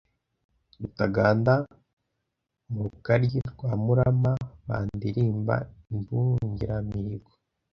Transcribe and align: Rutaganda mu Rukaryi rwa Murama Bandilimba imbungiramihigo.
Rutaganda 0.79 1.53
mu 2.71 2.79
Rukaryi 2.87 3.39
rwa 3.51 3.71
Murama 3.83 4.33
Bandilimba 4.67 5.55
imbungiramihigo. 5.93 7.31